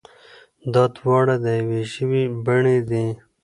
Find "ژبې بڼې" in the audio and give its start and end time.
1.93-2.77